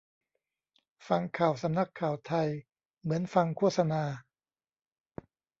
[1.07, 2.47] ฟังข่าวสำนักข่าวไทย
[3.01, 4.03] เหมือนฟังโฆษณา